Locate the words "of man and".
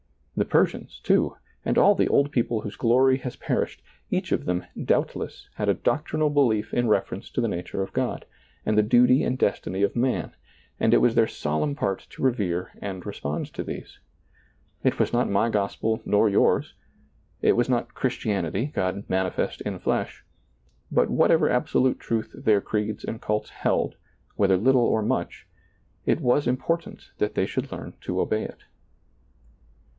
9.83-10.95